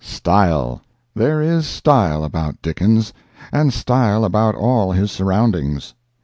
[0.03, 3.13] Style!—There is style about Dickens,
[3.53, 5.93] and style about all his surroundings.